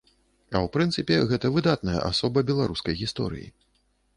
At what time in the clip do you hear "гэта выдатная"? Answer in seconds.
1.31-1.99